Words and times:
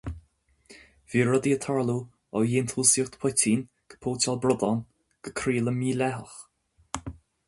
Bhí 1.13 1.19
rudaí 1.27 1.51
ag 1.55 1.59
tarlú 1.65 1.95
ó 2.39 2.41
dhéantúsaíocht 2.51 3.17
poitín 3.25 3.61
go 3.91 3.99
póitseáil 4.07 4.39
bradán 4.47 4.81
go 5.27 5.35
craoladh 5.43 5.79
mídhleathach. 5.83 6.41